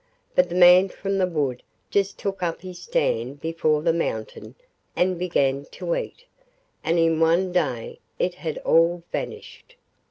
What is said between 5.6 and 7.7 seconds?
to eat, and in one